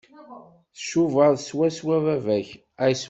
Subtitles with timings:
[0.77, 2.47] Tcubaḍ swaswa baba-k.